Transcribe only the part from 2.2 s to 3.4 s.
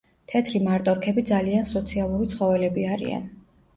ცხოველები არიან.